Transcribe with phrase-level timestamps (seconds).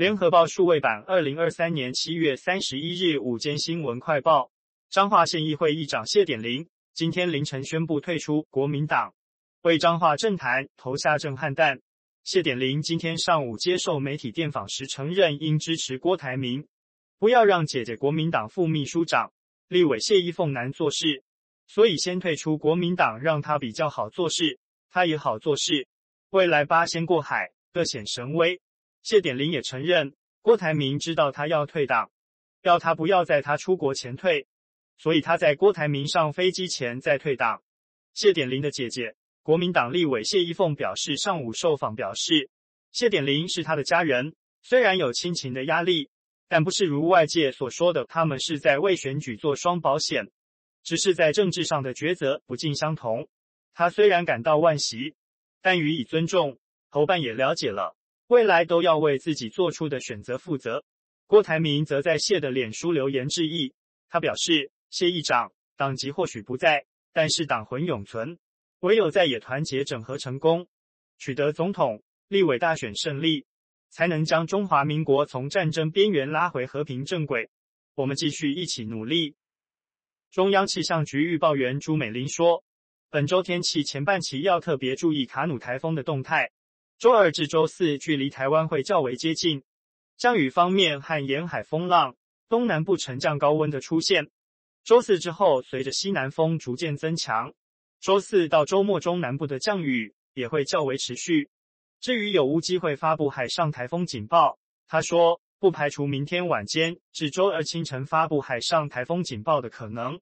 [0.00, 4.50] 联合报数位版二零二三年七月三十一日午间新闻快报：
[4.88, 9.12] 彰化县议会议长谢典林今天凌晨宣布退出国民党，
[9.60, 11.82] 为彰化政坛投下震撼弹。
[12.24, 16.66] 谢典林今天上午接受媒体电访时承认，应支持郭台铭，
[17.18, 19.30] 不要让姐姐国民党副秘书长
[19.68, 21.22] 立委谢依凤难做事，
[21.66, 24.58] 所以先退出国民党，让他比较好做事，
[24.90, 25.86] 他也好做事。
[26.30, 28.62] 未来八仙过海，各显神威。
[29.02, 32.10] 谢典林也承认，郭台铭知道他要退党，
[32.62, 34.46] 要他不要在他出国前退，
[34.98, 37.62] 所以他在郭台铭上飞机前再退党。
[38.14, 42.50] 谢典林的姐姐，国民党立委谢依凤表示，上午受访表示，
[42.92, 46.10] 谢典林是他的家人，虽然有亲情的压力，
[46.48, 50.30] 但不是如外界所说的，他们是在为选举做双保险，
[50.82, 53.28] 只是在政治上的抉择不尽相同。
[53.72, 55.14] 他虽然感到惋惜。
[55.62, 56.58] 但予以尊重，
[56.88, 57.94] 侯办也了解了，
[58.30, 60.84] 未来都要为自己做出的选择负责。
[61.26, 63.74] 郭台铭则在谢的脸书留言致意，
[64.08, 68.38] 他表示：谢议长，党籍或许不在，但是党魂永存，
[68.78, 70.68] 唯有在野团结整合成功，
[71.18, 73.46] 取得总统、立委大选胜利，
[73.88, 77.50] 才能将中华民国从战争边缘拉回和平正轨。
[77.96, 79.34] 我们继续一起努力。
[80.30, 82.62] 中央气象局预报员朱美玲说。
[83.12, 86.52] 本周天气前半期要特别注意卡努台风的动态。
[87.00, 89.62] 周二至周四距离台湾会较为接近。
[90.18, 92.14] 降雨方面和沿海风浪，
[92.46, 94.28] 东南部沉降高温的出现。
[94.84, 97.54] 周四之后，随着西南风逐渐增强，
[98.02, 101.48] 周四到周末中南部的降雨也会较为持续。
[102.00, 110.20] 至于有无机会发布海上台风警报，他说不排除明天晚间至周二清晨发布海上台风警报的可能，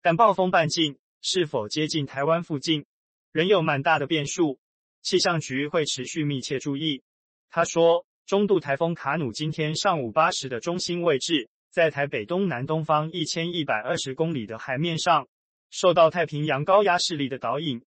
[0.00, 0.96] 但暴风半径。
[1.22, 2.86] 是否接近台湾附近，
[3.32, 4.58] 仍有蛮大的变数，
[5.02, 7.02] 气象局会持续密切注意。
[7.48, 15.28] 他说，中度台风卡努今天上午八时的中心位置在台北东南东方一千一百二十公里的海面上，
[15.70, 17.82] 受到太平洋高压势力的导引，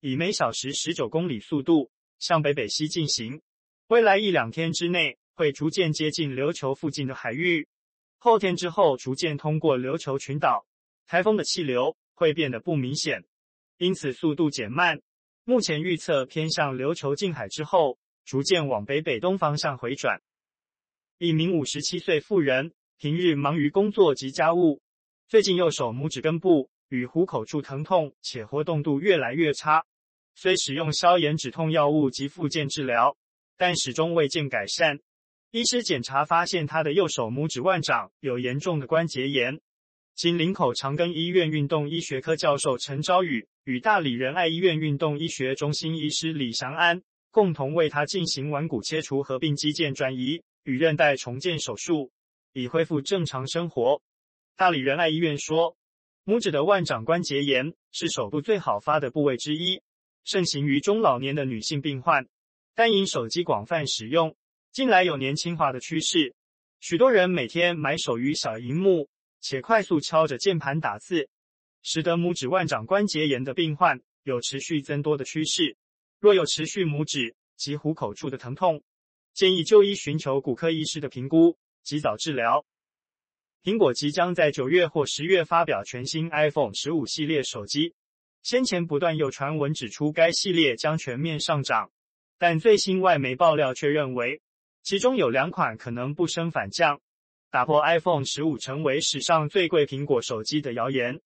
[0.00, 3.40] 以每小时十九公里速度向北北西进行。
[3.88, 7.66] 未来一两天之内会逐渐接近琉球附近的海域，
[8.18, 10.66] 后天之后逐渐通过琉球群岛，
[11.06, 11.96] 台风的气流。
[12.18, 13.22] 会变得不明显，
[13.76, 15.00] 因此速度减慢。
[15.48, 20.20] 目前预测偏向琉球近海之后，逐渐往北北东方向回转。
[21.16, 24.82] 一名五十七岁妇人平日忙于工作及家务，
[25.26, 29.86] 最近右手拇指根部与虎口处疼痛，且活动度越来越差。
[30.34, 33.16] 虽使用消炎止痛药物及复健治疗，
[33.56, 35.00] 但始终未见改善。
[35.50, 39.58] 医师检查发现，他的右手拇指腕掌有严重的关节炎。
[40.14, 52.10] 经林口长庚医院运动医学科教授陈昭宇与大理仁爱医院运动医学中心医师李祥安共同为他进行腕骨切除合并肌腱转移与韧带重建手术，
[52.54, 54.00] 已恢复正常生活。
[54.56, 55.76] 大理仁爱医院说，
[56.24, 59.82] 拇指的腕掌关节炎是手部最好发的部位之一，
[60.24, 62.26] 盛行于中老年的女性病患，
[62.74, 64.34] 但因手机广泛使用，
[64.72, 66.34] 近来有年轻化的趋势，
[66.80, 69.10] 许多人每天埋首于小荧幕。
[69.40, 71.28] 且快速敲着键盘打字，
[71.90, 75.78] 使得拇指腕掌关节炎的病患有持续增多的趋势。
[76.20, 78.82] 若有持续拇指及虎口处的疼痛，
[79.32, 82.66] 建议就医寻求骨科医师的评估，及早治疗。
[83.64, 87.94] 苹果即将在九月或十月发表全新 iPhone 十五系列手机，
[88.42, 91.90] 先前不断有传闻指出该系列将全面上涨，
[92.36, 94.42] 但最新外媒爆料却认为，
[94.82, 97.00] 其中有两款可能不升反降。
[97.50, 101.18] 打破 iPhone 十五成为史上最贵苹果手机的谣言。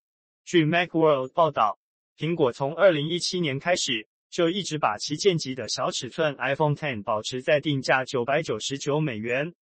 [0.45, 1.79] 据 Macworld 报道，
[2.17, 9.53] 苹果从二零一七年开始就一直把旗舰级的小尺寸 iPhone Ten 保持在定价九百九十九美元，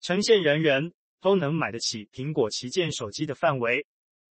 [0.00, 3.86] 呈现人人都能买得起苹果旗舰手机的范围。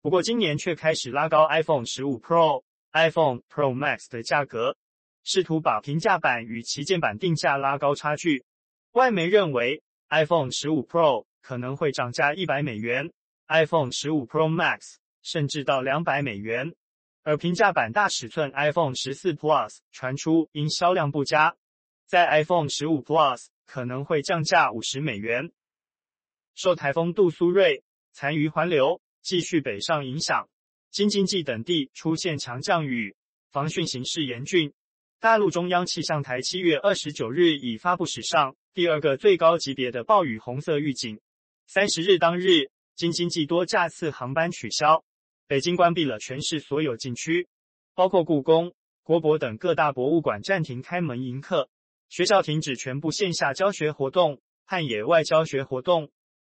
[0.01, 2.63] 不过今年却开始拉高 iPhone 十五 Pro、
[2.93, 4.75] iPhone Pro Max 的价格，
[5.23, 8.43] 试图把平价版与旗舰版定价拉高差距。
[8.93, 11.25] 外媒认为 iPhone 十五 Pro。
[11.43, 13.11] 可能会涨价一百美元
[13.47, 16.73] ，iPhone 十五 Pro Max 甚至到两百美元，
[17.23, 21.55] 而平价版大尺寸 iPhone 十四 Plus 传出因销量不佳，
[22.05, 25.51] 在 iPhone 十五 Plus 可能会降价五十美元。
[26.55, 27.81] 受台风杜苏芮
[28.11, 30.49] 残余环流继续北上影响，
[30.89, 33.15] 京津冀等地出现强降雨，
[33.51, 34.73] 防汛形势严峻。
[35.19, 41.19] 大陆中央气象台七月二十九日已发布史上第二个最高级别的暴雨红色预警。
[41.67, 45.05] 三十日当日，京津冀多架次航班取消，
[45.51, 47.49] 北京关闭了全市所有景区，
[47.93, 51.67] 包括故宫、国博等各大博物馆暂停开门迎客，
[52.07, 56.09] 学校停止全部线下教学活动，和野外教学活动，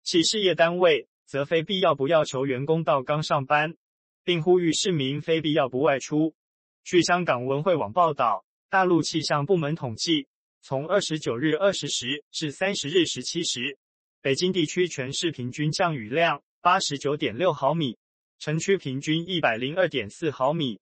[0.05, 3.75] 企事业单位则非必要不要求员工到岗上班，
[4.23, 6.37] 并呼吁市民非必要不外出。
[6.85, 10.29] 据香港文汇网报道，大陆气象部门统计，
[10.63, 13.77] 从二十九日二十时至三十日十七时，
[14.23, 17.99] 北京地区全市平均降雨量八十九点六毫米，
[18.39, 20.81] 城区平均一百零二点四毫米。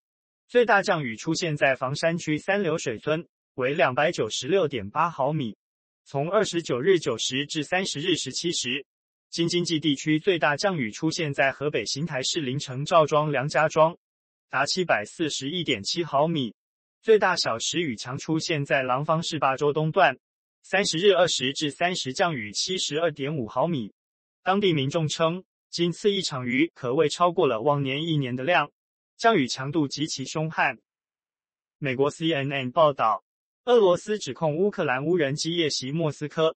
[0.49, 5.57] 最大降雨出现在房山区三流水村，为两百九十六点八毫米。
[6.05, 8.85] 从二十九日九时至三十日十七时，
[9.31, 13.97] 京津冀地区最大降雨出现在河北邢台市临城赵庄梁家庄，
[14.51, 16.55] 达七百四十一点七毫米。
[17.01, 20.19] 最大小时雨强出现在廊坊市霸州东段，
[20.63, 23.93] 三十日二十至三十降雨七十二点五毫米。
[24.43, 28.71] 当地民众称，仅次一场雨可谓超过了往年一年的量。
[29.17, 30.79] 降雨强度极其凶悍。
[31.79, 33.25] 美国 CNN 报道，
[33.65, 36.55] 俄罗斯指控乌克兰无人机夜袭莫斯科。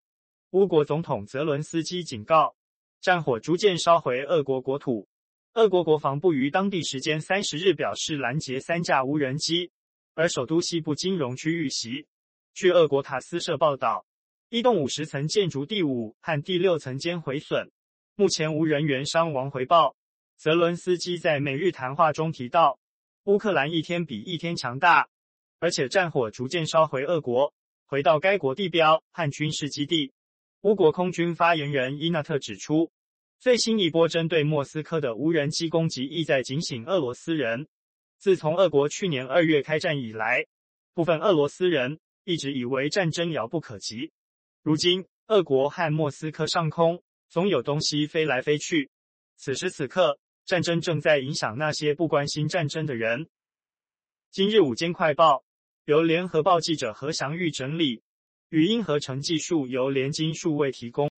[0.51, 2.55] 乌国总统泽伦斯基警告，
[3.01, 5.09] 战火逐渐烧回俄国国土。
[5.55, 9.71] 俄国国防部于当地时间三十日表示拦截三架无人机，
[10.15, 12.07] 而首都西部金融区遇袭。
[12.53, 14.05] 据俄国塔斯社报道，
[14.51, 17.71] 一栋五十层建筑第五和第六层间毁损，
[18.19, 19.95] 目前无人员伤亡回报。
[20.39, 22.79] 泽伦斯基在每日谈话中提到，
[23.25, 25.07] 乌克兰一天比一天强大，
[25.61, 27.53] 而且战火逐渐烧回俄国，
[27.85, 30.15] 回到该国地标和军事基地。
[30.63, 32.91] 乌国空军发言人伊纳特指出，
[33.39, 37.69] 最新一波针对莫斯科的无人机攻击意在警醒俄罗斯人。
[38.17, 40.47] 自从俄国去年二月开战以来，
[40.95, 44.11] 部分俄罗斯人一直以为战争遥不可及。
[44.63, 48.91] 如今，俄国和莫斯科上空总有东西飞来飞去。
[49.37, 53.29] 此时此刻，战争正在影响那些不关心战争的人。
[54.31, 55.45] 今日午间快报
[55.85, 58.03] 由联合报记者何祥玉整理，
[58.51, 61.11] 语音合成技术由联金数位提供。